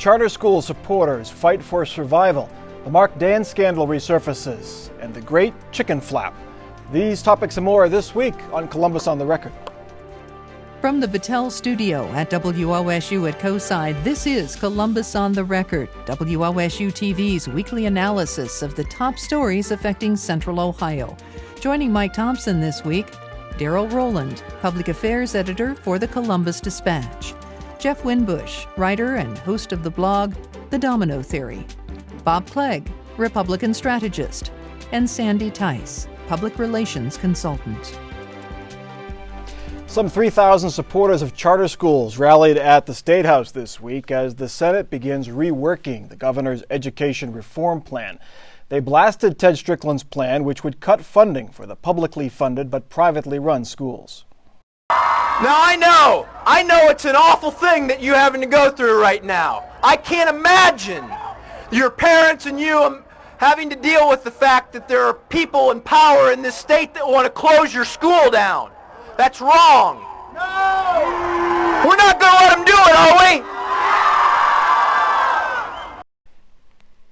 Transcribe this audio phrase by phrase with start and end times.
[0.00, 2.48] charter school supporters fight for survival,
[2.84, 6.34] the Marc Dann scandal resurfaces, and the great chicken flap.
[6.90, 9.52] These topics and more this week on Columbus on the Record.
[10.80, 16.88] From the Battelle studio at WOSU at COSI, this is Columbus on the Record, WOSU
[16.88, 21.14] TV's weekly analysis of the top stories affecting Central Ohio.
[21.60, 23.08] Joining Mike Thompson this week,
[23.58, 27.34] Darrel Rowland, Public Affairs Editor for the Columbus Dispatch,
[27.80, 30.34] Jeff Winbush, writer and host of the blog
[30.68, 31.66] The Domino Theory,
[32.24, 34.52] Bob Clegg, Republican strategist,
[34.92, 37.98] and Sandy Tice, Public Relations Consultant.
[39.86, 44.50] Some 3,000 supporters of charter schools rallied at the State House this week as the
[44.50, 48.18] Senate begins reworking the governor's education reform plan.
[48.68, 53.38] They blasted Ted Strickland's plan, which would cut funding for the publicly funded but privately
[53.38, 54.26] run schools.
[55.42, 59.00] Now, I know, I know it's an awful thing that you're having to go through
[59.00, 59.64] right now.
[59.82, 61.10] I can't imagine
[61.72, 63.04] your parents and you um,
[63.38, 66.92] having to deal with the fact that there are people in power in this state
[66.92, 68.70] that want to close your school down.
[69.16, 70.04] That's wrong.
[70.34, 71.88] No!
[71.88, 73.59] We're not going to let them do it, are we?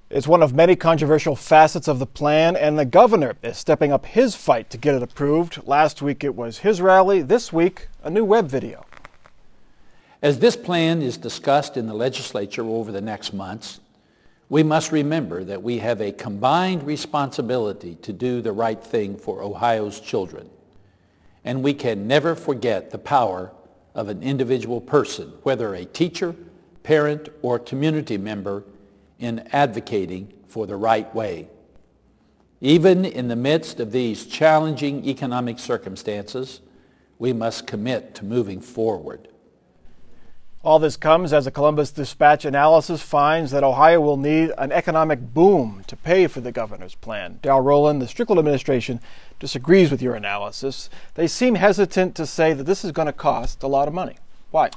[0.09, 4.05] It's one of many controversial facets of the plan, and the governor is stepping up
[4.05, 5.67] his fight to get it approved.
[5.67, 8.85] Last week it was his rally, this week, a new web video.
[10.21, 13.79] As this plan is discussed in the legislature over the next months,
[14.49, 19.43] we must remember that we have a combined responsibility to do the right thing for
[19.43, 20.49] Ohio's children
[21.45, 23.51] and we can never forget the power
[23.95, 26.35] of an individual person, whether a teacher,
[26.83, 28.63] parent, or community member,
[29.19, 31.49] in advocating for the right way.
[32.61, 36.61] Even in the midst of these challenging economic circumstances,
[37.17, 39.27] we must commit to moving forward.
[40.61, 45.33] All this comes as a Columbus Dispatch analysis finds that Ohio will need an economic
[45.33, 47.39] boom to pay for the governor's plan.
[47.41, 48.99] Dal Rowland, the Strickland administration,
[49.39, 50.89] disagrees with your analysis.
[51.15, 54.17] They seem hesitant to say that this is going to cost a lot of money.
[54.51, 54.69] Why?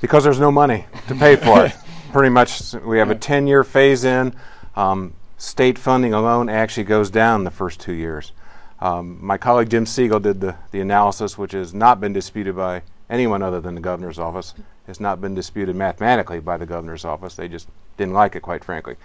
[0.00, 1.76] Because there's no money to pay for it.
[2.12, 4.34] Pretty much, we have a 10 year phase in.
[4.76, 8.32] Um, state funding alone actually goes down the first two years.
[8.80, 12.82] Um, my colleague Jim Siegel did the, the analysis, which has not been disputed by
[13.08, 14.52] anyone other than the governor's office.
[14.86, 17.34] It's not been disputed mathematically by the governor's office.
[17.34, 18.96] They just didn't like it, quite frankly.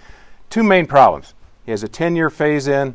[0.50, 1.34] Two main problems.
[1.66, 2.94] He has a 10 year phase in.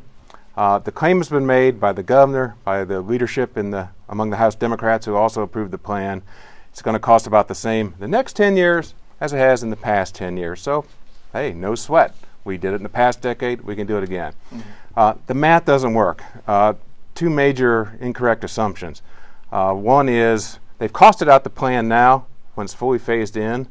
[0.58, 4.28] Uh, the claim has been made by the governor, by the leadership in the, among
[4.28, 6.20] the House Democrats who also approved the plan.
[6.68, 8.92] It's going to cost about the same the next 10 years
[9.22, 10.60] as it has in the past 10 years.
[10.60, 10.84] So,
[11.32, 12.14] hey, no sweat.
[12.44, 14.32] We did it in the past decade, we can do it again.
[14.52, 14.60] Mm-hmm.
[14.96, 16.22] Uh, the math doesn't work.
[16.46, 16.74] Uh,
[17.14, 19.00] two major incorrect assumptions.
[19.52, 23.68] Uh, one is They've costed out the plan now when it's fully phased in,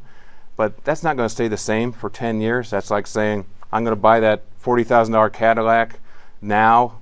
[0.56, 2.70] but that's not going to stay the same for 10 years.
[2.70, 6.00] That's like saying, I'm going to buy that $40,000 Cadillac
[6.42, 7.00] now.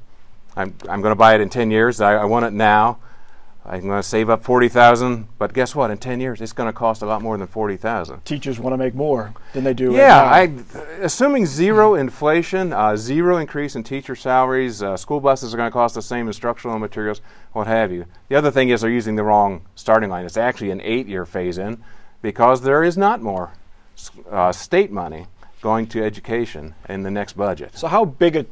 [0.56, 2.02] I'm, I'm going to buy it in 10 years.
[2.02, 2.98] I, I want it now.
[3.72, 5.91] I'm going to save up 40,000, but guess what?
[5.91, 8.25] In 10 years, it's going to cost a lot more than 40,000.
[8.25, 9.94] Teachers want to make more than they do.
[9.94, 10.52] Yeah, I,
[11.02, 15.74] assuming zero inflation, uh, zero increase in teacher salaries, uh, school buses are going to
[15.74, 17.22] cost the same, instructional materials,
[17.53, 18.06] what have you.
[18.30, 20.25] The other thing is they're using the wrong starting line.
[20.25, 21.84] It's actually an eight-year phase-in
[22.24, 23.51] because there is not more
[24.31, 25.28] uh, state money
[25.62, 27.78] going to education in the next budget.
[27.78, 28.46] So how big a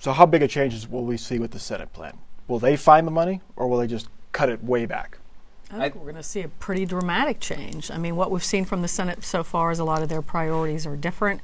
[0.00, 2.16] so how big a changes will we see with the Senate plan?
[2.48, 5.18] Will they find the money, or will they just cut it way back.
[5.72, 7.92] Oh, I think we're going to see a pretty dramatic change.
[7.92, 10.22] I mean, what we've seen from the Senate so far is a lot of their
[10.22, 11.40] priorities are different.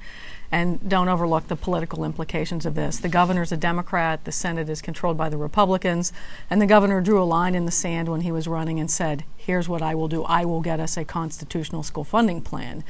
[0.51, 2.99] And don't overlook the political implications of this.
[2.99, 6.13] The governor's a Democrat, the Senate is controlled by the Republicans,
[6.49, 9.25] and the governor drew a line in the sand when he was running and said,
[9.37, 12.85] Here's what I will do I will get us a constitutional school funding plan.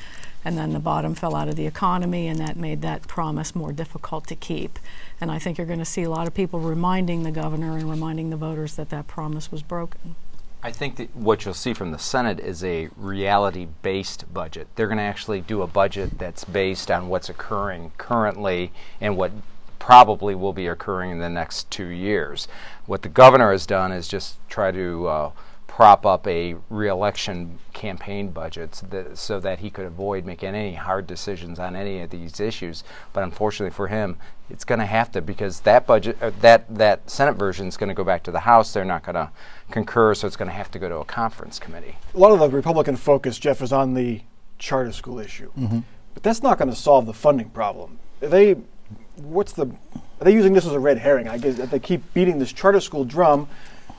[0.44, 3.72] And then the bottom fell out of the economy, and that made that promise more
[3.72, 4.78] difficult to keep.
[5.20, 7.88] And I think you're going to see a lot of people reminding the governor and
[7.88, 10.16] reminding the voters that that promise was broken.
[10.62, 14.66] I think that what you'll see from the Senate is a reality based budget.
[14.74, 19.32] They're going to actually do a budget that's based on what's occurring currently and what
[19.78, 22.48] probably will be occurring in the next two years.
[22.86, 25.30] What the governor has done is just try to uh,
[25.76, 30.72] prop up a reelection campaign budget so that, so that, he could avoid making any
[30.72, 32.82] hard decisions on any of these issues.
[33.12, 34.16] But unfortunately for him,
[34.48, 37.90] it's going to have to because that budget, uh, that that Senate version is going
[37.90, 38.72] to go back to the House.
[38.72, 39.30] They're not going to
[39.70, 41.96] concur, so it's going to have to go to a conference committee.
[42.14, 44.22] A lot of the Republican focus, Jeff, is on the
[44.58, 45.80] charter school issue, mm-hmm.
[46.14, 47.98] but that's not going to solve the funding problem.
[48.22, 48.56] Are they,
[49.16, 49.66] what's the?
[49.66, 51.28] Are they using this as a red herring?
[51.28, 53.46] I guess they keep beating this charter school drum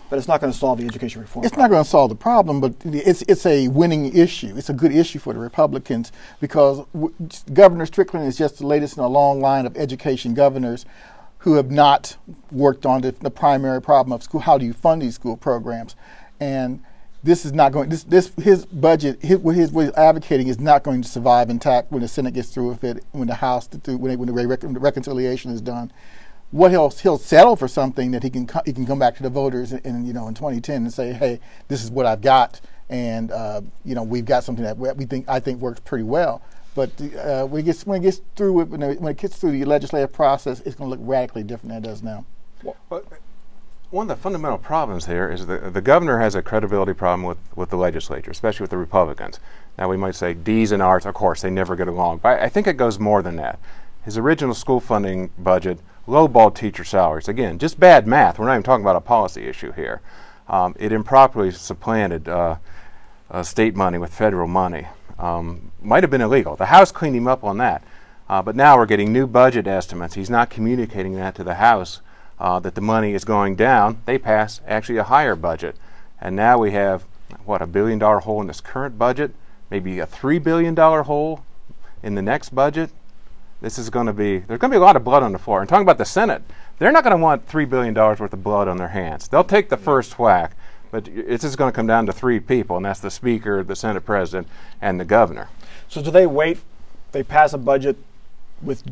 [0.10, 1.46] but it's not going to solve the education reform.
[1.46, 4.56] It's not going to solve the problem, but it's it's a winning issue.
[4.58, 7.14] It's a good issue for the Republicans because w-
[7.54, 10.86] Governor Strickland is just the latest in a long line of education governors
[11.40, 12.18] who have not
[12.52, 14.42] worked on the, the primary problem of school.
[14.42, 15.96] How do you fund these school programs?
[16.40, 16.84] And
[17.24, 17.90] this is not going.
[17.90, 21.50] This this his budget, his, what, his, what he's advocating is not going to survive
[21.50, 24.58] intact when the Senate gets through with it, when the House when, they, when the,
[24.58, 25.92] the reconciliation is done
[26.52, 29.24] what he'll he'll settle for something that he can co- he can come back to
[29.24, 32.22] the voters in, in, you know in 2010 and say, hey, this is what I've
[32.22, 36.04] got, and uh, you know we've got something that we think I think works pretty
[36.04, 36.42] well.
[36.76, 39.52] But uh, when it gets when it gets through when it, when it gets through
[39.52, 42.26] the legislative process, it's going to look radically different than it does now.
[42.64, 42.76] Well,
[43.90, 47.38] one of the fundamental problems here is that the governor has a credibility problem with,
[47.56, 49.40] with the legislature, especially with the Republicans.
[49.78, 52.50] Now we might say D's and R's, of course, they never get along, but I
[52.50, 53.60] think it goes more than that.
[54.04, 57.28] His original school funding budget lowball teacher salaries.
[57.28, 58.40] Again, just bad math.
[58.40, 60.02] We're not even talking about a policy issue here.
[60.48, 62.58] Um, it improperly supplanted uh,
[63.30, 64.88] uh, state money with federal money.
[65.20, 66.56] Um, might have been illegal.
[66.56, 67.84] The House cleaned him up on that.
[68.30, 70.16] Uh, but now we're getting new budget estimates.
[70.16, 72.02] He's not communicating that to the House
[72.40, 74.02] uh, that the money is going down.
[74.06, 75.76] They pass actually a higher budget.
[76.20, 77.04] And now we have,
[77.46, 79.34] what, a billion dollar hole in this current budget,
[79.70, 81.44] maybe a $3 billion hole
[82.04, 82.92] in the next budget.
[83.62, 85.40] This is going to be, there's going to be a lot of blood on the
[85.40, 85.62] floor.
[85.62, 86.44] And talking about the Senate,
[86.78, 89.28] they're not going to want $3 billion worth of blood on their hands.
[89.28, 90.56] They'll take the first whack,
[90.92, 93.76] but it's just going to come down to three people, and that's the Speaker, the
[93.76, 94.48] Senate President,
[94.82, 95.50] and the Governor.
[95.90, 96.60] So do they wait?
[97.12, 97.98] They pass a budget
[98.62, 98.84] with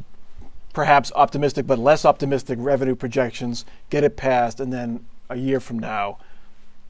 [0.73, 5.79] perhaps optimistic but less optimistic revenue projections, get it passed, and then a year from
[5.79, 6.17] now,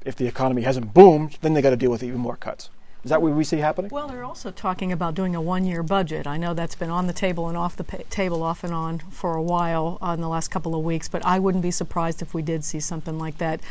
[0.06, 2.70] if the economy hasn't boomed, then they got to deal with even more cuts.
[3.06, 3.92] Is that what we see happening?
[3.92, 6.26] Well, they're also talking about doing a one-year budget.
[6.26, 8.98] I know that's been on the table and off the pa- table off and on
[8.98, 12.24] for a while uh, in the last couple of weeks, but I wouldn't be surprised
[12.24, 13.62] if we did see something like that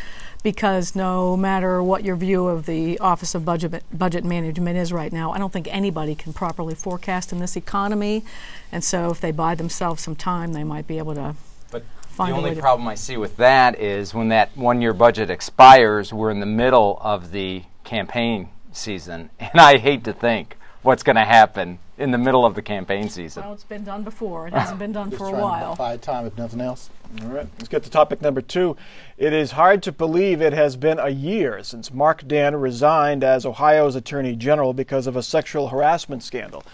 [0.44, 5.12] because no matter what your view of the Office of Budget, Budget Management is right
[5.12, 8.24] now, I don't think anybody can properly forecast in this economy.
[8.70, 11.34] And so if they buy themselves some time, they might be able to
[11.72, 15.28] But find the only problem I see with that is when that one year budget
[15.28, 19.30] expires, we're in the middle of the campaign season.
[19.40, 23.08] And I hate to think what's going to happen in the middle of the campaign
[23.08, 23.44] season.
[23.44, 24.48] Well, it's been done before.
[24.48, 25.76] It hasn't been done Just for a trying to while.
[25.76, 26.90] buy time, if nothing else.
[27.22, 28.76] All right, let's get to topic number two.
[29.16, 33.46] It is hard to believe it has been a year since Marc Dann resigned as
[33.46, 36.64] Ohio's Attorney General because of a sexual harassment scandal.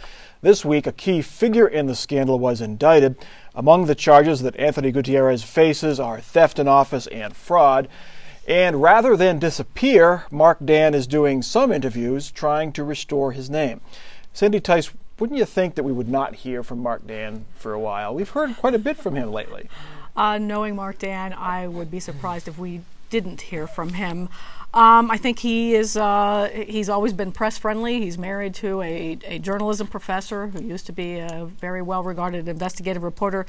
[0.43, 3.17] This week, a key figure in the scandal was indicted.
[3.55, 7.89] Among the charges that Anthony Gutierrez faces are theft in office and fraud.
[8.51, 13.81] And rather than disappear, Marc Dann is doing some interviews trying to restore his name.
[14.33, 17.79] Cindy Theis, wouldn't you think that we would not hear from Marc Dann for a
[17.79, 18.13] while?
[18.13, 19.69] We've heard quite a bit from him lately.
[20.17, 24.29] Uh, knowing Marc Dann, I would be surprised if we didn't hear from him.
[24.75, 25.97] Um, I think he is.
[25.97, 28.01] Uh, he's always been press friendly.
[28.01, 32.49] He's married to a, a journalism professor who used to be a very well regarded
[32.49, 33.47] investigative reporter.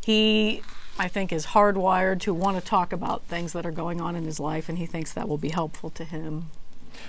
[0.00, 0.62] He,
[0.98, 4.24] I think, is hardwired to want to talk about things that are going on in
[4.24, 6.50] his life, and he thinks that will be helpful to him.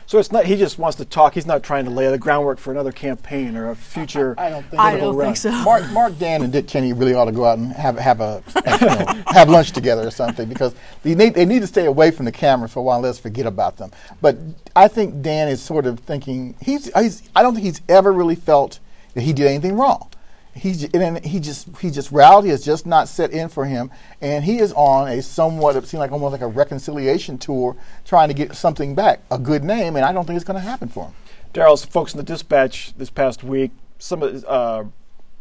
[0.08, 1.34] So it's not he just wants to talk.
[1.34, 4.36] He's not trying to lay the groundwork for another campaign or a future.
[4.40, 4.82] I don't think.
[4.82, 5.28] I don't run.
[5.28, 5.52] think so.
[5.64, 8.44] Marc, Marc Dann and Dick Cheney really ought to go out and have have a
[8.82, 12.12] you know, have lunch together or something because they need they need to stay away
[12.12, 13.00] from the camera for a while.
[13.00, 13.92] Let's forget about them.
[14.22, 14.38] But
[14.76, 18.36] I think Dann is sort of thinking he's, he's I don't think he's ever really
[18.36, 18.80] felt
[19.14, 20.10] that he did anything wrong.
[20.56, 24.46] He's and he just he just reality has just not set in for him, and
[24.46, 28.34] he is on a somewhat it seemed like almost like a reconciliation tour, trying to
[28.34, 31.08] get something back, a good name, and I don't think it's going to happen for
[31.08, 31.14] him.
[31.52, 34.86] Darrel's folks in the dispatch this past week, some of uh,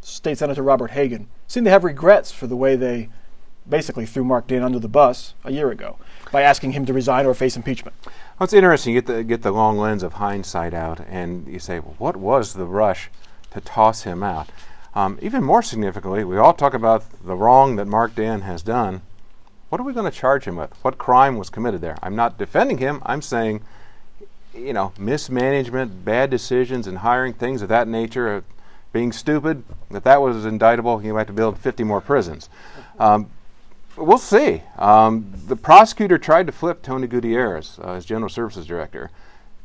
[0.01, 3.09] State Senator Robert Hagan seemed to have regrets for the way they
[3.69, 5.97] basically threw Marc Dann under the bus a year ago
[6.33, 7.97] by asking him to resign or face impeachment.
[8.05, 8.95] Well, it's interesting.
[8.95, 12.17] You get the get the long lens of hindsight out, and you say, well, what
[12.17, 13.11] was the rush
[13.53, 14.51] to toss him out?
[14.95, 19.03] Um, even more significantly, we all talk about the wrong that Marc Dann has done.
[19.69, 20.73] What are we going to charge him with?
[20.83, 21.99] What crime was committed there?
[22.01, 23.03] I'm not defending him.
[23.05, 23.63] I'm saying,
[24.55, 28.41] you know, mismanagement, bad decisions, and hiring things of that nature, uh,
[28.93, 29.65] being stupid.
[29.91, 32.49] If that was indictable, you might have to build 50 more prisons.
[33.01, 33.29] Um,
[33.97, 34.63] we'll see.
[34.79, 39.11] Um, the prosecutor tried to flip Tony Gutierrez uh, general services director.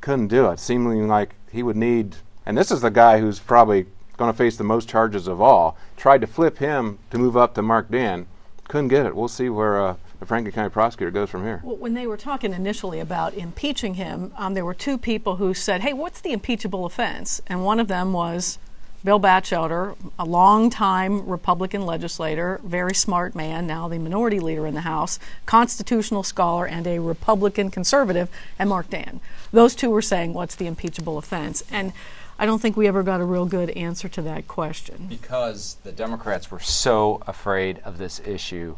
[0.02, 0.60] Couldn't do it.
[0.60, 2.16] Seeming like he would need,
[2.48, 3.86] and this is the guy who's probably
[4.20, 5.78] going to face the most charges of all.
[5.98, 8.28] Tried to flip him to move up to Marc Dann.
[8.68, 9.16] Couldn't get it.
[9.16, 11.62] We'll see where uh, the Franklin County prosecutor goes from here.
[11.64, 15.56] Well, when they were talking initially about impeaching him, um, there were two people who
[15.56, 18.60] said, "Hey, what's the impeachable offense?" And one of them was
[19.04, 24.82] Bill Batchelder, a long-time Republican legislator, very smart man, now the minority leader in the
[24.82, 29.22] House, constitutional scholar, and a Republican conservative, and Marc Dann.
[29.54, 31.64] Those two were saying, what's the impeachable offense?
[31.72, 31.94] And
[32.42, 35.08] I don't think we ever got a real good answer to that question.
[35.10, 38.78] Because the Democrats were so afraid of this issue.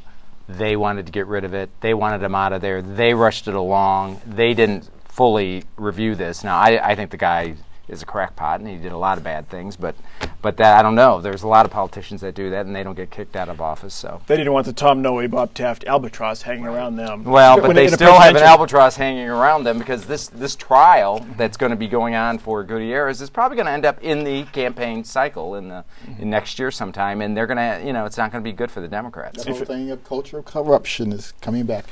[0.49, 1.69] They wanted to get rid of it.
[1.81, 2.81] They wanted him out of there.
[2.81, 4.19] They rushed it along.
[4.25, 6.43] They didn't fully review this.
[6.43, 7.53] Now, I, I think the guy
[7.91, 9.75] is a crackpot, and he did a lot of bad things.
[9.75, 9.95] But,
[10.41, 11.21] but that I don't know.
[11.21, 13.61] There's a lot of politicians that do that, and they don't get kicked out of
[13.61, 13.93] office.
[13.93, 14.21] So.
[14.27, 17.23] They didn't want the Tom Noe, Bob Taft albatross hanging around them.
[17.23, 20.27] Well, but When they in a still have an albatross hanging around them because this
[20.29, 23.85] this trial that's going to be going on for Gutierrez is probably going to end
[23.85, 25.83] up in the campaign cycle in the
[26.19, 28.55] in next year sometime, and they're going to you know it's not going to be
[28.55, 29.43] good for the Democrats.
[29.43, 31.85] The whole thing of culture of corruption is coming back.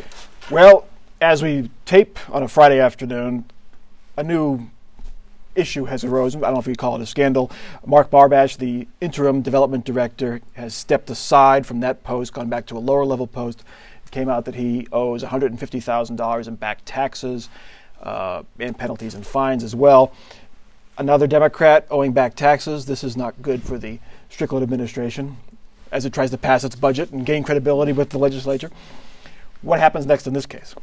[0.49, 0.87] Well,
[1.21, 3.45] as we tape on a Friday afternoon,
[4.17, 4.69] a new
[5.59, 6.43] issue has arisen.
[6.43, 7.51] I don't know if you call it a scandal.
[7.85, 12.77] Mark Barbash, the interim development director, has stepped aside from that post, gone back to
[12.77, 13.63] a lower level post.
[14.05, 17.49] It came out that he owes $150,000 in back taxes
[18.01, 20.13] uh, and penalties and fines as well.
[20.97, 22.85] Another Democrat owing back taxes.
[22.85, 23.99] This is not good for the
[24.29, 25.37] Strickland administration
[25.91, 28.69] as it tries to pass its budget and gain credibility with the legislature.
[29.61, 30.75] What happens next in this case?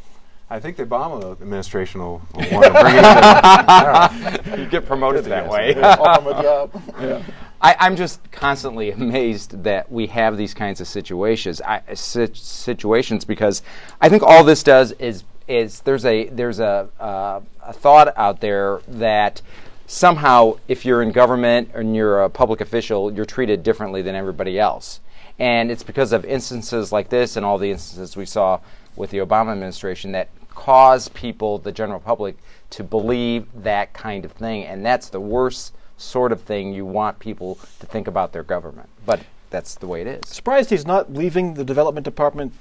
[0.48, 3.04] I think the Obama administration will, will want to bring it.
[3.04, 5.74] I you get promoted that way.
[5.74, 7.24] Offer job.
[7.60, 11.60] I, I'm just constantly amazed that we have these kinds of situations.
[11.62, 13.62] I, situations because
[14.00, 18.40] I think all this does is is there's a there's a uh, a thought out
[18.40, 19.42] there that
[19.86, 24.60] somehow if you're in government and you're a public official, you're treated differently than everybody
[24.60, 25.00] else,
[25.40, 28.60] and it's because of instances like this and all the instances we saw
[28.96, 32.36] with the Obama administration that cause people, the general public,
[32.70, 37.18] to believe that kind of thing, and that's the worst sort of thing you want
[37.18, 38.88] people to think about their government.
[39.04, 40.28] But that's the way it is.
[40.28, 42.52] Surprised he's not leaving the development department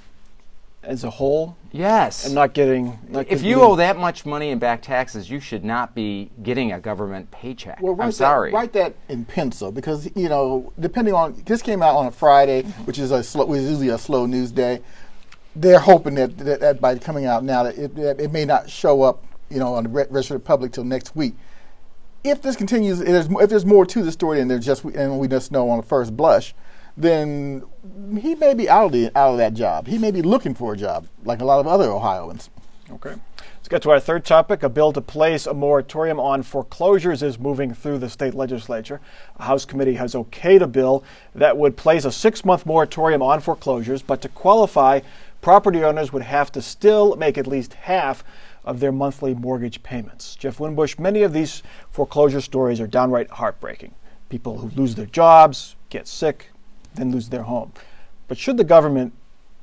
[0.86, 2.24] as a whole Yes.
[2.24, 2.98] and not getting.
[3.08, 6.72] Not if you owe that much money in back taxes, you should not be getting
[6.72, 7.82] a government paycheck.
[7.82, 8.50] Well, I'm sorry.
[8.50, 12.10] That, write that in pencil because you know, depending on this came out on a
[12.10, 12.84] Friday, mm-hmm.
[12.84, 14.80] which is a slow, which is usually a slow news day.
[15.56, 18.68] They're hoping that, that, that by coming out now that it, that it may not
[18.68, 21.34] show up, you know, on the re- registered public till next week.
[22.22, 25.18] If this continues, if there's, if there's more to the story than there's just and
[25.18, 26.54] we just know on the first blush,
[26.96, 27.62] then
[28.20, 29.86] he may be out of the, out of that job.
[29.86, 32.50] He may be looking for a job, like a lot of other Ohioans.
[32.90, 33.14] Okay.
[33.66, 34.62] Let's get to our third topic.
[34.62, 39.00] A bill to place a moratorium on foreclosures is moving through the state legislature.
[39.38, 41.02] A House committee has okayed a bill
[41.34, 45.00] that would place a six month moratorium on foreclosures, but to qualify,
[45.40, 48.24] property owners would have to still make at least half
[48.64, 50.34] of their monthly mortgage payments.
[50.34, 53.94] Jeff Winbush, many of these foreclosure stories are downright heartbreaking.
[54.28, 56.50] People who lose their jobs, get sick,
[56.94, 57.72] then lose their home.
[58.26, 59.12] But should the government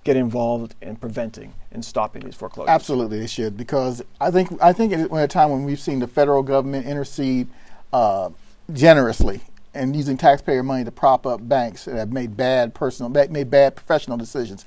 [0.05, 2.69] get involved in preventing and stopping these foreclosures?
[2.69, 6.07] Absolutely, they should because I think I think at a time when we've seen the
[6.07, 7.49] federal government intercede
[7.91, 8.29] uh,
[8.71, 9.41] generously
[9.73, 13.75] and using taxpayer money to prop up banks that have made bad personal, made bad
[13.75, 14.65] professional decisions.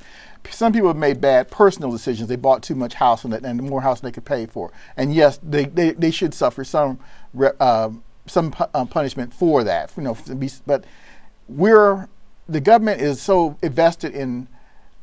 [0.52, 2.28] Some people have made bad personal decisions.
[2.28, 4.72] They bought too much house and, and more house than they could pay for.
[4.96, 6.98] And yes, they, they, they should suffer some
[7.60, 7.90] uh,
[8.26, 9.92] some uh, punishment for that.
[9.96, 10.16] You know,
[10.66, 10.84] but
[11.48, 12.08] we're
[12.48, 14.48] the government is so invested in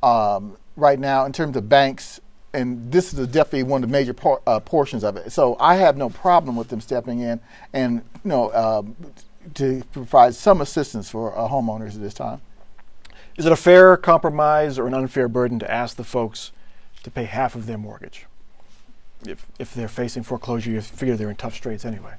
[0.02, 2.20] um, right now in terms of banks,
[2.54, 5.32] and this is definitely one of the major por- uh, portions of it.
[5.32, 7.40] So I have no problem with them stepping in
[7.74, 8.96] and you know um,
[9.56, 12.42] to provide some assistance for uh, homeowners at this time.
[13.38, 16.52] Is it a fair compromise or an unfair burden to ask the folks
[17.04, 18.26] to pay half of their mortgage?
[19.26, 22.14] If, if they're facing foreclosure, you figure they're in tough straits anyway.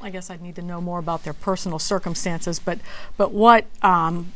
[0.00, 2.58] I guess I'd need to know more about their personal circumstances.
[2.58, 2.78] But
[3.16, 4.32] but what um,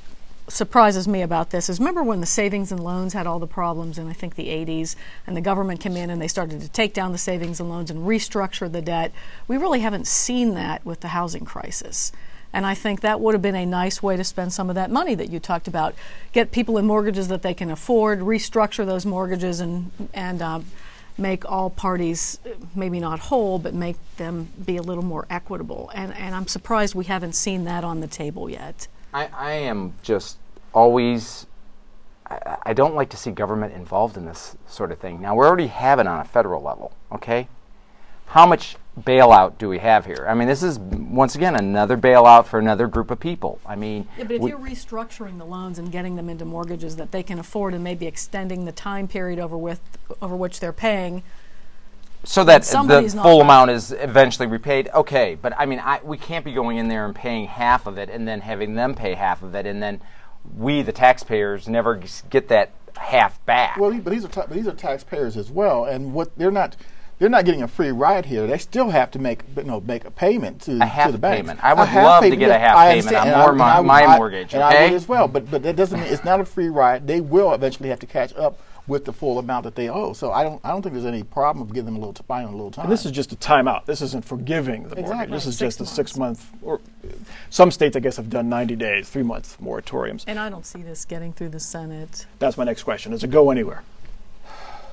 [0.49, 3.99] surprises me about this is remember when the savings and loans had all the problems
[3.99, 4.97] in I think the 80s,
[5.27, 7.91] and the government came in and they started to take down the savings and loans
[7.91, 9.13] and restructure the debt.
[9.49, 12.13] We really haven't seen that with the housing crisis.
[12.52, 14.90] And I think that would have been a nice way to spend some of that
[14.90, 15.95] money that you talked about.
[16.33, 20.66] Get people in mortgages that they can afford, restructure those mortgages, and and um,
[21.16, 25.90] make all parties uh, maybe not whole, but make them be a little more equitable.
[25.95, 28.88] And and I'm surprised we haven't seen that on the table yet.
[29.14, 30.38] I, I am just
[30.73, 31.47] always.
[32.26, 35.21] I, I don't like to see government involved in this sort of thing.
[35.21, 36.92] Now we already have it on a federal level.
[37.12, 37.47] Okay,
[38.31, 40.25] how much bailout do we have here?
[40.29, 43.59] I mean, this is once again another bailout for another group of people.
[43.67, 46.95] I mean, Yeah, but if we- you're restructuring the loans and getting them into mortgages
[46.97, 49.81] that they can afford and maybe extending the time period over with
[50.23, 51.25] over which they're paying,
[52.23, 54.89] so that the somebody's not full amount is eventually repaid.
[54.95, 57.99] Okay, but I mean, I, we can't be going in there and paying half of
[57.99, 60.01] it and then having them pay half of it, and then
[60.57, 63.77] we, the taxpayers, never get that half back.
[63.77, 66.77] Well, but these are ta- but these are taxpayers as well, and what they're not
[67.21, 68.47] they're not getting a free ride here.
[68.49, 71.19] They still have to make you know make a payment to A half to the
[71.19, 71.43] banks.
[71.43, 71.62] payment.
[71.62, 73.87] I would half love to get a half I payment on more I- mo- and
[73.87, 75.29] my I- mortgage, and I would as well.
[75.29, 77.07] But but that doesn't mean it's not a free ride.
[77.07, 80.15] They will eventually have to catch up with the full amount that they owe.
[80.15, 82.25] So I don't I don't think there's any problem of giving them a little t-
[82.27, 82.87] buying a little time.
[82.87, 83.85] And this is just a timeout.
[83.85, 85.31] This isn't forgiving the mortgage.
[85.31, 86.81] This is Six just a six month, or
[87.50, 90.25] some states, I guess, have done 90 days, three month moratoriums.
[90.27, 92.25] And I don't see this getting through the Senate.
[92.39, 93.12] That's my next question.
[93.12, 93.83] Does it go anywhere?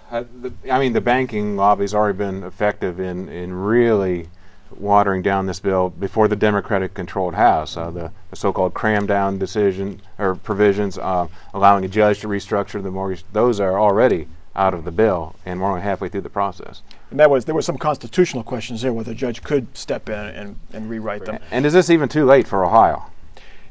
[0.09, 4.29] Uh, the, I mean, the banking lobby's already been effective in, in really
[4.71, 7.77] watering down this bill before the Democratic-controlled House.
[7.77, 12.91] Uh, the, the so-called cram-down decision or provisions, uh, allowing a judge to restructure the
[12.91, 16.81] mortgage, those are already out of the bill, and we're only halfway through the process.
[17.11, 20.15] And that was there were some constitutional questions there whether the judge could step in
[20.15, 21.39] and, and rewrite them.
[21.51, 23.03] And is this even too late for Ohio?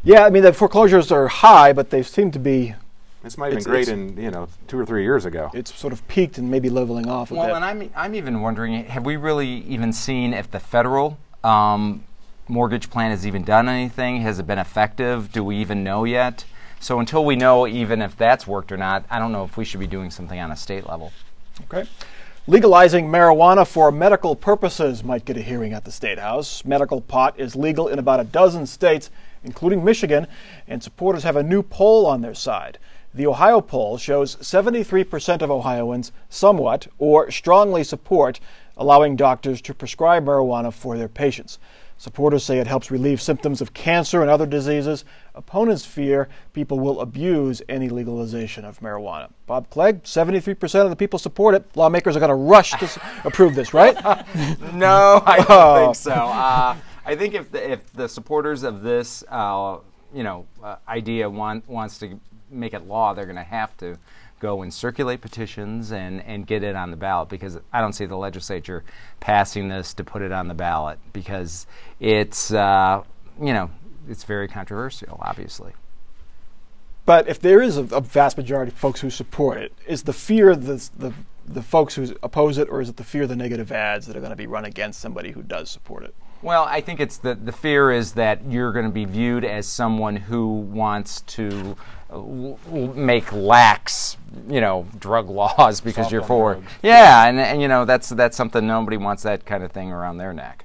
[0.05, 2.75] Yeah, I mean the foreclosures are high, but they seem to be
[3.27, 5.51] This might have It's- been great it's- in you know two or three years ago.
[5.53, 7.57] it's sort of peaked and maybe leveling off a Well, bit.
[7.57, 12.05] and I'm I'm even wondering, have we really even seen if the federal um,
[12.47, 14.21] mortgage plan has even done anything?
[14.21, 15.33] Has it been effective?
[15.33, 16.45] Do we even know yet?
[16.79, 19.65] So until we know even if that's worked or not, I don't know if we
[19.65, 21.11] should be doing something on a state level.
[21.65, 21.89] Okay.
[22.47, 26.65] Legalizing marijuana for medical purposes might get a hearing at the State House.
[26.65, 29.11] Medical pot is legal in about a dozen states,
[29.43, 30.29] including Michigan,
[30.69, 32.79] and supporters have a new poll on their side.
[33.17, 38.41] The Ohio poll shows 73% of Ohioans somewhat or strongly support
[38.77, 41.59] allowing doctors to prescribe marijuana for their patients.
[41.97, 45.07] Supporters say it helps relieve symptoms of cancer and other diseases.
[45.35, 49.31] Opponents fear people will abuse any legalization of marijuana.
[49.47, 51.65] Bob Clegg, 73% of the people support it.
[51.75, 53.97] Lawmakers are going to rush to approve this, right?
[54.75, 55.85] No, I don't Oh.
[55.87, 56.13] think so.
[56.13, 59.79] Uh, I think if the, if the supporters of this, uh,
[60.13, 63.99] you know, uh, idea want wants to make it law, they're going to have to
[64.39, 68.07] go and circulate petitions and, and get it on the ballot because I don't see
[68.07, 68.85] the legislature
[69.21, 71.67] passing this to put it on the ballot because
[72.01, 73.03] it's uh,
[73.41, 73.71] you know
[74.09, 75.73] it's very controversial, obviously.
[77.05, 80.13] But if there is a, a vast majority of folks who support it, is the
[80.13, 81.13] fear the, the
[81.49, 84.17] the folks who oppose it, or is it the fear of the negative ads that
[84.17, 86.15] are going to be run against somebody who does support it?
[86.43, 89.67] Well, I think it's the the fear is that you're going to be viewed as
[89.67, 91.77] someone who wants to
[92.11, 94.17] l- l- make lax,
[94.49, 96.55] you know, drug laws because Soft you're for.
[96.55, 96.73] drugs.
[96.83, 100.19] Yeah, and, and you know that's that's something nobody wants that kind of thing around
[100.19, 100.65] their neck.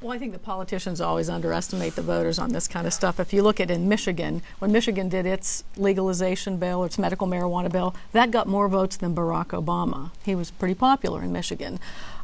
[0.00, 3.20] Well, I think the politicians always underestimate the voters on this kind of stuff.
[3.20, 7.70] If you look at in Michigan, when Michigan did its legalization bill, its medical marijuana
[7.70, 10.10] bill, that got more votes than Barack Obama.
[10.24, 11.78] He was pretty popular in Michigan.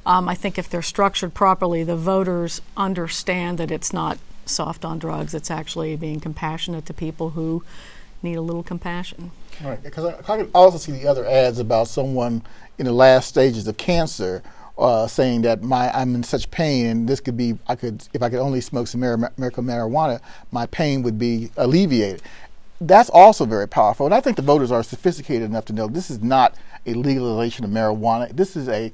[0.07, 4.17] Um, I think if they're structured properly, the voters understand that it's not
[4.47, 5.35] soft on drugs.
[5.35, 7.63] It's actually being compassionate to people who
[8.23, 9.31] need a little compassion.
[9.63, 12.43] Right, because I, I also see the other ads about someone
[12.79, 14.43] in the last stages of cancer
[14.79, 18.23] uh, saying that my I'm in such pain and this could be I could if
[18.23, 20.21] I could only smoke some medical marijuana
[20.53, 22.23] my pain would be alleviated.
[22.79, 26.11] That's also very powerful, and I think the voters are sophisticated enough to know this
[26.11, 28.31] is not a legalization of marijuana.
[28.37, 28.93] This is a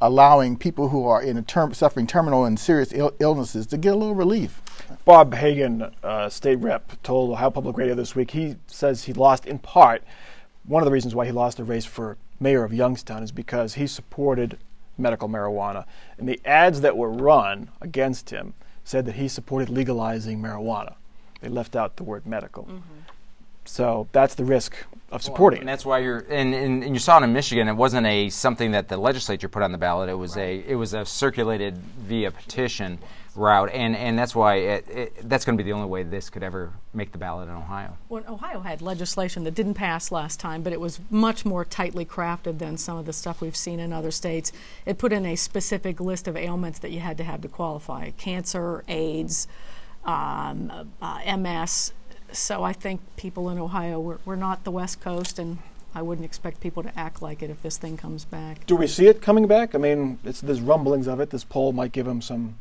[0.00, 3.94] allowing people who are in a term suffering terminal and serious Ill- illnesses to get
[3.94, 4.62] a little relief.
[5.04, 9.46] Bob Hagan, uh, state rep, told Ohio Public Radio this week he says he lost
[9.46, 10.02] in part.
[10.64, 13.74] One of the reasons why he lost the race for mayor of Youngstown is because
[13.74, 14.58] he supported
[14.96, 15.84] medical marijuana.
[16.18, 20.94] And the ads that were run against him said that he supported legalizing marijuana.
[21.40, 22.68] They left out the word medical.
[23.68, 24.74] So that's the risk
[25.10, 27.68] of supporting and that's why you're and, and, and you saw it in Michigan.
[27.68, 30.08] It wasn't a something that the legislature put on the ballot.
[30.08, 32.98] It was a it was a circulated via petition
[33.34, 36.28] route, and and that's why it, it, that's going to be the only way this
[36.28, 37.96] could ever make the ballot in Ohio.
[38.08, 42.04] Well, Ohio had legislation that didn't pass last time, but it was much more tightly
[42.04, 44.52] crafted than some of the stuff we've seen in other states.
[44.84, 48.10] It put in a specific list of ailments that you had to have to qualify
[48.10, 49.48] cancer, AIDS,
[50.04, 51.92] um, uh, MS.
[52.32, 55.58] So I think people in Ohio, we're, we're not the West Coast, and
[55.94, 58.66] I wouldn't expect people to act like it if this thing comes back.
[58.66, 59.74] Do we see it coming back?
[59.74, 61.30] I mean, it's, there's rumblings of it.
[61.30, 62.56] This poll might give them some,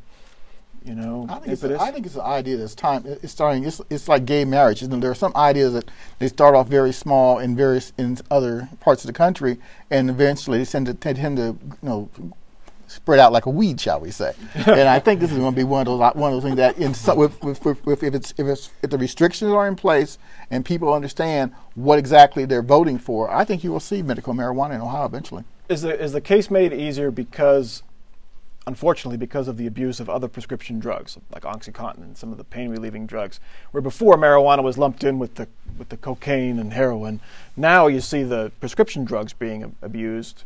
[0.85, 1.81] you know, I think, it's impetus.
[1.81, 3.05] a, I think it's an idea that's time.
[3.05, 3.65] it- It's starting.
[3.65, 4.81] It's, it's like gay marriage.
[4.81, 8.17] You know, there are some ideas that they start off very small in various in
[8.31, 9.57] other parts of the country,
[9.91, 12.09] and eventually they tend to they tend to you know
[12.87, 14.33] spread out like a weed, shall we say?
[14.55, 16.43] and I think this is going to be one of those uh, one of those
[16.43, 19.67] things that in some, with, with, with, if it's if it's if the restrictions are
[19.67, 20.17] in place
[20.49, 24.75] and people understand what exactly they're voting for, I think you will see medical marijuana
[24.75, 25.43] in Ohio eventually.
[25.69, 27.83] Is the is the case made easier because,
[28.65, 32.45] unfortunately, because of the abuse of other prescription drugs like OxyContin and some of the
[32.45, 35.47] pain relieving drugs, where before marijuana was lumped in with the
[35.77, 37.19] with the cocaine and heroin,
[37.57, 40.45] now you see the prescription drugs being abused.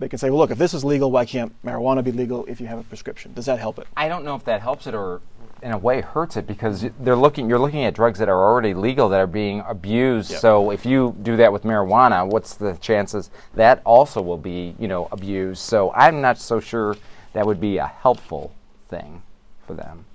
[0.00, 2.58] They can say, well, look, if this is legal, why can't marijuana be legal if
[2.58, 3.34] you have a prescription?
[3.34, 3.86] Does that help it?
[3.96, 5.20] I don't know if that helps it or
[5.62, 8.72] in a way hurts it because they're looking you're looking at drugs that are already
[8.72, 10.30] legal that are being abused.
[10.30, 10.40] Yep.
[10.40, 14.88] So if you do that with marijuana, what's the chances that also will be, you
[14.88, 15.60] know, abused?
[15.60, 16.96] So I'm not so sure
[17.34, 18.54] that would be a helpful
[18.88, 19.22] thing
[19.66, 20.06] for them.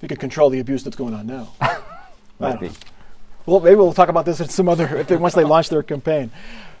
[0.00, 1.52] You could control the abuse that's going on now.
[2.38, 2.70] Might be.
[3.46, 5.82] Well, maybe we'll talk about this in some other if they, once they launch their
[5.82, 6.30] campaign.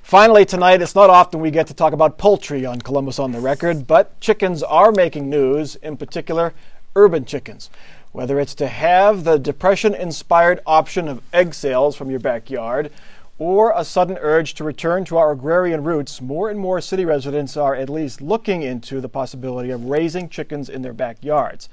[0.02, 3.40] Finally, tonight, it's not often we get to talk about poultry on Columbus on the
[3.40, 6.54] Record, but chickens are making news, in particular,
[6.96, 7.68] urban chickens.
[8.12, 12.90] Whether it's to have the depression inspired option of egg sales from your backyard
[13.38, 17.58] or a sudden urge to return to our agrarian roots, more and more city residents
[17.58, 21.68] are at least looking into the possibility of raising chickens in their backyards.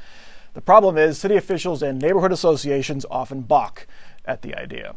[0.54, 3.88] The problem is, city officials and neighborhood associations often balk
[4.26, 4.96] at the idea.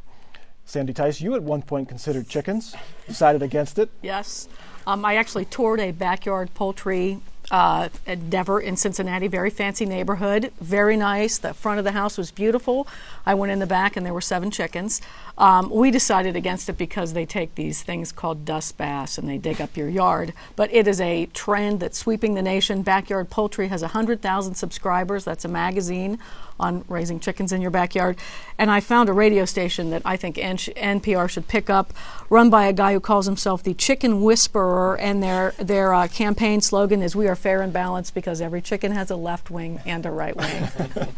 [0.65, 2.75] Sandy Theis, you at one point considered chickens,
[3.07, 3.91] decided against it.
[4.03, 4.49] Yes.
[4.87, 10.97] Um, I actually toured a backyard poultry uh, endeavor in Cincinnati, very fancy neighborhood, very
[10.97, 11.39] nice.
[11.39, 12.87] The front of the house was beautiful.
[13.27, 15.03] I went in the back and there were seven chickens.
[15.37, 19.39] Um, we decided against it because they take these things called dust baths and they
[19.39, 20.33] dig up your yard.
[20.57, 22.83] But it is a trend that's sweeping the nation.
[22.83, 25.25] Backyard Poultry has 100,000 subscribers.
[25.25, 26.19] That's a magazine
[26.59, 28.17] on raising chickens in your backyard.
[28.59, 31.93] And I found a radio station that I think N- NPR should pick up,
[32.31, 34.97] run by a guy who calls himself the Chicken Whisperer.
[34.97, 38.93] And their, their uh, campaign slogan is We are fair and balanced because every chicken
[38.93, 40.69] has a left wing and a right wing.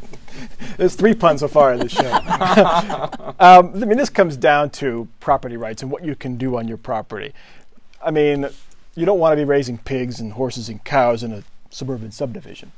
[0.77, 2.13] There's three puns so far in this show.
[3.41, 6.69] um, I mean, this comes down to property rights and what you can do on
[6.69, 7.33] your property.
[8.05, 8.49] I mean,
[8.95, 12.73] you don't want to be raising pigs and horses and cows in a suburban subdivision.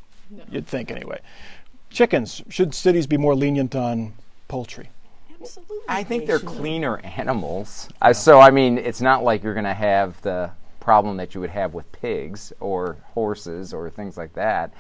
[0.51, 1.21] You'd think, anyway.
[1.91, 4.15] Chickens, should cities be more lenient on
[4.47, 4.91] poultry?
[5.41, 5.79] Absolutely.
[5.89, 7.89] I think they're cleaner animals.
[8.03, 11.41] Uh, so I mean, it's not like you're going to have the problem that you
[11.41, 14.73] would have with pigs or horses or things like that.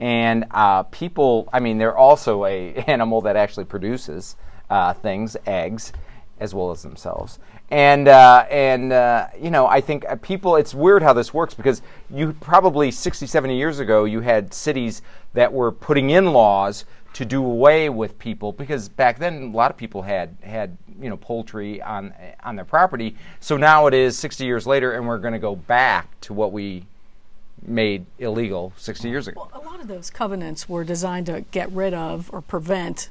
[0.00, 4.36] And uh, people, I mean, they're also a animal that actually produces
[4.70, 5.92] uh, things, eggs,
[6.38, 7.38] as well as themselves.
[7.70, 10.54] And uh, and uh, you know, I think uh, people.
[10.54, 15.02] It's weird how this works because you probably 60, 70 years ago, you had cities
[15.34, 19.70] that were putting in laws to do away with people because back then a lot
[19.70, 22.12] of people had had you know poultry on
[22.44, 23.16] on their property.
[23.40, 26.52] So now it is 60 years later, and we're going to go back to what
[26.52, 26.84] we
[27.62, 29.48] made illegal 60 years ago.
[29.52, 33.10] Well, a lot of those covenants were designed to get rid of or prevent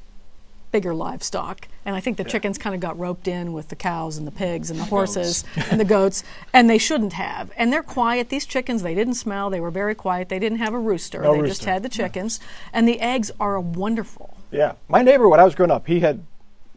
[0.76, 1.70] bigger livestock.
[1.86, 4.32] And I think the chickens kind of got roped in with the cows and the
[4.32, 7.50] pigs and the horses and the goats, and they shouldn't have.
[7.56, 8.28] And they're quiet.
[8.28, 9.50] These chickens, they didn't smell.
[9.50, 10.28] They were very quiet.
[10.28, 11.22] They didn't have a rooster.
[11.22, 12.42] No they just had the chickens.
[12.74, 14.36] And the eggs are wonderful.
[14.52, 14.74] Yeah.
[14.90, 16.26] My neighbor, when I was growing up, he had,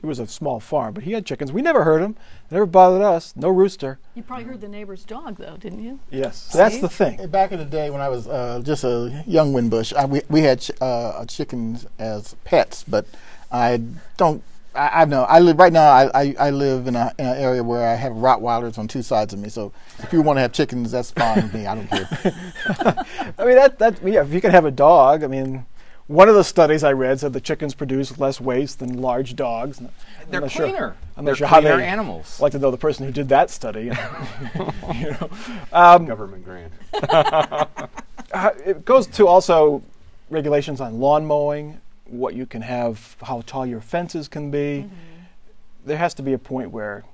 [0.00, 1.50] it was a small farm, but he had chickens.
[1.50, 2.14] We never heard him.
[2.48, 3.34] They never bothered us.
[3.34, 3.98] No rooster.
[4.14, 5.98] You probably heard the neighbor's dog, though, didn't you?
[6.12, 6.36] Yes.
[6.52, 7.26] So that's the thing.
[7.26, 10.42] Back in the day when I was uh, just a young Winbush, I, we, we
[10.42, 13.06] had ch- uh, chickens as pets, but
[13.50, 13.80] I
[14.16, 14.42] don't.
[14.74, 15.88] I, I know I live right now.
[15.90, 19.02] I, I, I live in, a, in an area where I have Rottweilers on two
[19.02, 19.48] sides of me.
[19.48, 21.66] So if you want to have chickens, that's fine with me.
[21.66, 22.08] I don't care.
[23.38, 25.64] I mean, that, that, yeah, if you can have a dog, I mean,
[26.06, 29.78] one of the studies I read said the chickens produce less waste than large dogs.
[29.80, 29.88] I'm
[30.30, 30.96] They're not sure- cleaner.
[31.16, 32.36] I'm They're not sure how cleaner they- animals.
[32.38, 33.84] I'd like to know the person who did that study.
[34.94, 35.30] you know.
[35.72, 36.72] Um, Government grant.
[38.32, 39.82] Uh, it goes to also
[40.30, 44.88] regulations on lawn mowing, what you can have, how tall your fences can be.
[45.84, 47.04] There has to be a point where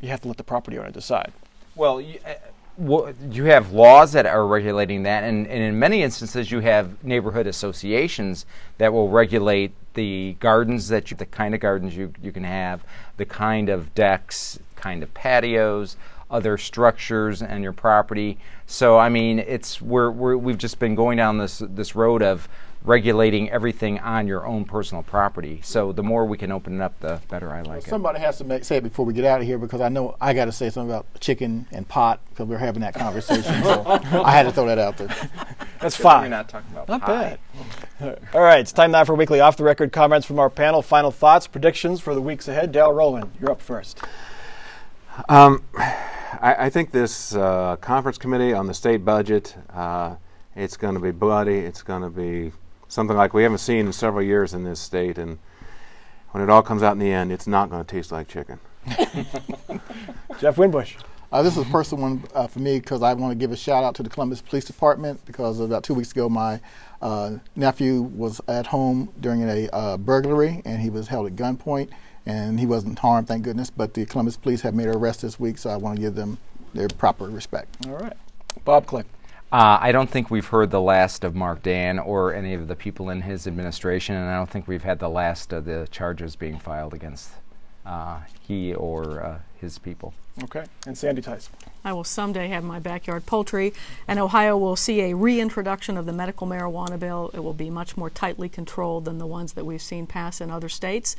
[0.00, 1.32] you have to let the property owner decide.
[1.74, 2.34] Well, you, uh,
[2.76, 7.02] well, you have laws that are regulating that, and, and in many instances, you have
[7.04, 8.46] neighborhood associations
[8.78, 12.82] that will regulate the gardens that you, the kind of gardens you, you can have,
[13.16, 15.96] the kind of decks, kind of patios,
[16.30, 18.38] other structures on your property.
[18.66, 22.48] So, I mean, it's we're, we're we've just been going down this this road of
[22.84, 25.60] regulating everything on your own personal property.
[25.62, 27.88] So, the more we can open it up, the better I like it.
[27.88, 30.16] Somebody has to make, say it before we get out of here because I know
[30.20, 33.62] I got to say something about chicken and pot because we're having that conversation.
[33.64, 35.08] so I had to throw that out there.
[35.80, 36.30] That's We're fine.
[36.30, 37.38] not talking about Not pie.
[38.00, 38.18] bad.
[38.32, 40.80] All right, it's time now for weekly off the record comments from our panel.
[40.82, 42.72] Final thoughts, predictions for the weeks ahead.
[42.72, 44.00] Dale Rowland, you're up first.
[45.28, 50.16] Um, I, I think this uh, conference committee on the state budget, uh,
[50.56, 51.58] it's going to be bloody.
[51.58, 52.52] It's going to be
[52.88, 55.18] something like we haven't seen in several years in this state.
[55.18, 55.38] And
[56.30, 58.58] when it all comes out in the end, it's not going to taste like chicken.
[60.40, 60.96] Jeff Winbush.
[61.32, 63.56] Uh, this is a personal one uh, for me because I want to give a
[63.56, 66.60] shout out to the Columbus Police Department because about two weeks ago my
[67.02, 71.90] uh, nephew was at home during a uh, burglary and he was held at gunpoint
[72.26, 73.68] and he wasn't harmed, thank goodness.
[73.68, 76.14] But the Columbus Police have made an arrest this week, so I want to give
[76.14, 76.38] them
[76.72, 77.84] their proper respect.
[77.86, 78.16] All right.
[78.64, 79.06] Bob Clegg.
[79.54, 82.74] Uh, I don't think we've heard the last of Marc Dann or any of the
[82.74, 86.34] people in his administration, and I don't think we've had the last of the charges
[86.34, 87.30] being filed against
[87.86, 90.12] uh, he or uh, his people.
[90.42, 90.64] Okay.
[90.88, 91.50] And Sandy Theis.
[91.84, 93.72] I will someday have my backyard poultry,
[94.08, 97.30] and Ohio will see a reintroduction of the medical marijuana bill.
[97.32, 100.50] It will be much more tightly controlled than the ones that we've seen pass in
[100.50, 101.14] other states,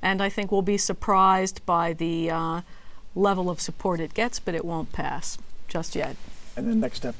[0.00, 2.60] and I think we'll be surprised by the uh,
[3.16, 6.14] level of support it gets, but it won't pass just yet.
[6.56, 7.16] And then next step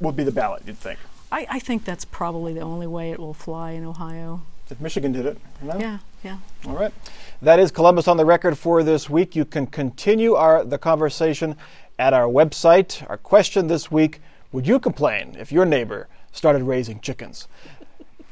[0.00, 0.98] would be the ballot, you'd think.
[1.30, 4.42] I, I think that's probably the only way it will fly in Ohio.
[4.70, 5.78] If Michigan did it, you know?
[5.78, 6.38] Yeah, yeah.
[6.66, 6.92] All right.
[7.40, 9.34] That is Columbus on the record for this week.
[9.34, 11.56] You can continue our the conversation
[11.98, 13.08] at our website.
[13.08, 14.20] Our question this week,
[14.52, 17.48] would you complain if your neighbor started raising chickens?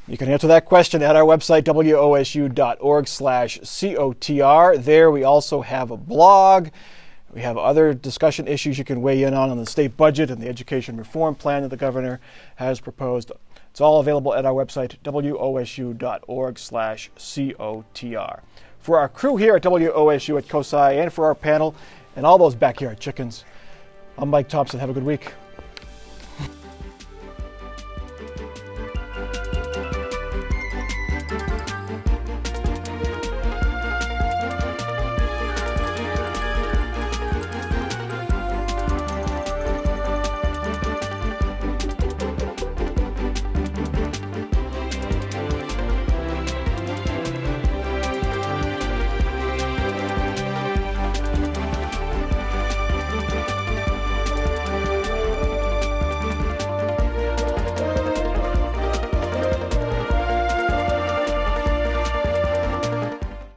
[0.07, 4.83] You can answer that question at our website, wosu.org slash COTR.
[4.83, 6.69] There we also have a blog.
[7.33, 10.41] We have other discussion issues you can weigh in on on the state budget and
[10.41, 12.19] the education reform plan that the governor
[12.55, 13.31] has proposed.
[13.69, 18.39] It's all available at our website, wosu.org slash COTR.
[18.79, 21.75] For our crew here at WOSU at COSI and for our panel
[22.15, 23.43] and all those backyard chickens,
[24.17, 24.79] I'm Mike Thompson.
[24.79, 25.33] Have a good week.